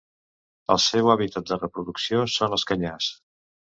[0.75, 3.11] El seu hàbitat de reproducció són els canyars.